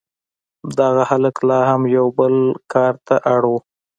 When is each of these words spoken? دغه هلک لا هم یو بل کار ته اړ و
دغه 0.79 1.03
هلک 1.11 1.35
لا 1.47 1.59
هم 1.69 1.81
یو 1.95 2.07
بل 2.17 2.35
کار 2.73 2.93
ته 3.07 3.15
اړ 3.33 3.41
و 3.51 3.53